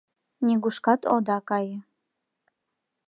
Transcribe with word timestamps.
—Нигушкат 0.45 1.01
ода 1.15 1.37
кае. 1.47 1.77